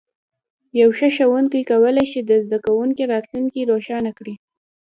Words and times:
یو 0.81 0.89
ښه 0.97 1.07
ښوونکی 1.15 1.61
کولی 1.71 2.05
شي 2.11 2.19
د 2.23 2.31
زده 2.45 2.57
کوونکي 2.65 3.03
راتلونکی 3.13 3.61
روښانه 3.71 4.11
کړي. 4.17 4.35